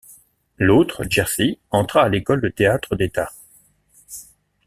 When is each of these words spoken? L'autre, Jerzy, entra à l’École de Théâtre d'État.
L'autre, 0.57 1.03
Jerzy, 1.07 1.59
entra 1.69 2.01
à 2.01 2.09
l’École 2.09 2.41
de 2.41 2.49
Théâtre 2.49 2.95
d'État. 2.95 3.31